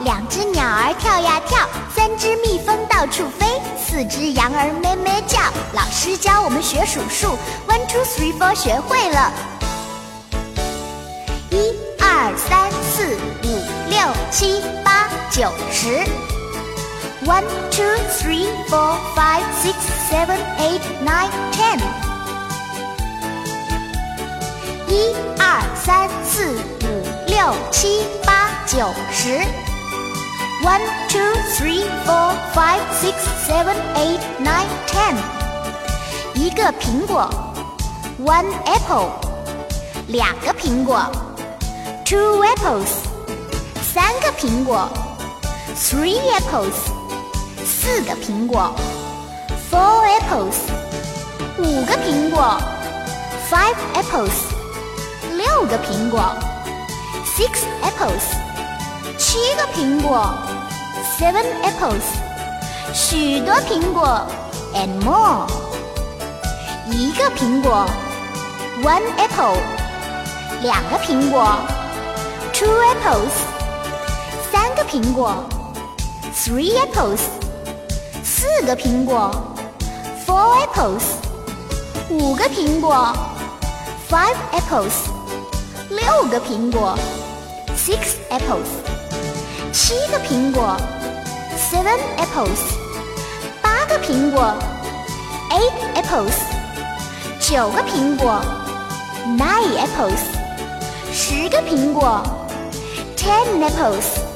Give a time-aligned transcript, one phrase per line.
[0.00, 3.46] 两只鸟儿跳呀跳，三只蜜蜂到处飞，
[3.78, 5.38] 四只羊儿咩咩叫。
[5.72, 7.36] 老师教我们学数数
[7.68, 9.32] ，one two three four，学会了。
[11.50, 14.00] 一二三四五六
[14.30, 16.04] 七八九十。
[17.26, 17.84] One two
[18.18, 19.74] three four five six
[20.10, 21.78] seven eight nine ten。
[24.88, 29.69] 一二三四五六七八九十。
[30.62, 35.16] One, two, three, four, five, six, seven, eight, nine, ten。
[36.34, 37.30] 一个苹果
[38.22, 39.08] ，one apple。
[40.08, 41.00] 两个苹果
[42.04, 42.90] ，two apples。
[43.80, 44.86] 三个苹果
[45.74, 46.92] ，three apples。
[47.64, 48.70] 四个苹果
[49.70, 50.56] ，four apples。
[51.56, 52.60] 五个苹果
[53.48, 53.74] ，five
[57.34, 58.49] Six apples。
[59.19, 60.33] 七个苹果，
[61.17, 62.01] seven apples；
[62.93, 64.21] 许多苹果，
[64.73, 65.47] and more；
[66.91, 67.85] 一个苹果，
[68.83, 69.55] one apple；
[70.61, 71.57] 两个苹果，
[72.53, 73.29] two apples；
[74.51, 75.43] 三个苹果，
[76.35, 77.21] three apples。
[78.23, 79.31] 四个苹果，
[80.25, 80.99] four apples；
[82.09, 83.13] 五个苹果，
[84.09, 84.91] five apples；
[85.89, 86.97] 六个苹果，
[87.75, 88.63] six apples；
[89.72, 90.76] 七个苹果
[91.56, 92.48] ，seven apples；
[93.62, 94.52] 八个苹果
[95.50, 96.32] ，eight apples；
[97.40, 98.40] 九个苹果
[99.38, 100.16] ，nine apples；
[101.12, 102.22] 十个苹果
[103.16, 104.30] ，ten apples。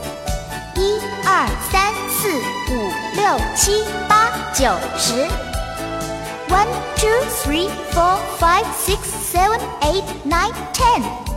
[0.76, 2.28] 一二三四
[2.72, 5.14] 五六七八九十。
[6.48, 8.98] One two three four five six
[9.32, 11.33] seven eight nine ten.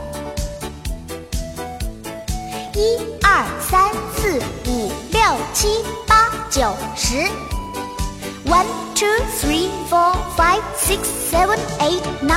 [2.77, 4.37] 一二三四
[4.69, 5.19] 五六
[5.51, 7.15] 七八九十。
[8.45, 9.07] One two
[9.41, 10.99] three four five six
[11.31, 12.36] seven eight nine。